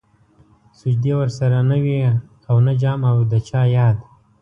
سجدې 0.79 1.13
ورسره 1.19 1.57
نه 1.69 1.77
وې 1.83 2.01
او 2.49 2.55
نه 2.65 2.73
جام 2.81 2.99
او 3.11 3.17
د 3.31 3.33
چا 3.47 3.61
ياد 3.75 3.97